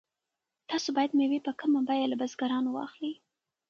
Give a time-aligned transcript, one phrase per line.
[0.69, 3.13] تاسو باید مېوې په کمه بیه له بزګرانو واخلئ.